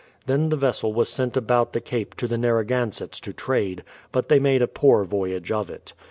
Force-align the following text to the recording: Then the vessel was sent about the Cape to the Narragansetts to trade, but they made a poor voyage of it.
Then 0.25 0.49
the 0.49 0.57
vessel 0.57 0.91
was 0.95 1.09
sent 1.09 1.37
about 1.37 1.73
the 1.73 1.79
Cape 1.79 2.15
to 2.15 2.27
the 2.27 2.35
Narragansetts 2.35 3.19
to 3.19 3.33
trade, 3.33 3.83
but 4.11 4.29
they 4.29 4.39
made 4.39 4.63
a 4.63 4.67
poor 4.67 5.03
voyage 5.03 5.51
of 5.51 5.69
it. 5.69 5.93